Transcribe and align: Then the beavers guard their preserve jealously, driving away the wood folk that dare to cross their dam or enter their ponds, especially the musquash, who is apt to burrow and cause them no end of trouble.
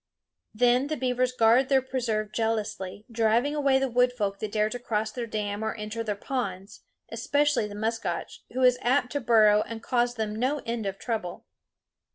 Then 0.55 0.87
the 0.87 0.97
beavers 0.97 1.31
guard 1.31 1.69
their 1.69 1.79
preserve 1.83 2.33
jealously, 2.33 3.05
driving 3.11 3.53
away 3.53 3.77
the 3.77 3.87
wood 3.87 4.11
folk 4.13 4.39
that 4.39 4.51
dare 4.51 4.67
to 4.67 4.79
cross 4.79 5.11
their 5.11 5.27
dam 5.27 5.63
or 5.63 5.75
enter 5.75 6.03
their 6.03 6.15
ponds, 6.15 6.81
especially 7.09 7.67
the 7.67 7.75
musquash, 7.75 8.39
who 8.53 8.63
is 8.63 8.79
apt 8.81 9.11
to 9.11 9.21
burrow 9.21 9.61
and 9.61 9.83
cause 9.83 10.15
them 10.15 10.35
no 10.35 10.63
end 10.65 10.87
of 10.87 10.97
trouble. 10.97 11.45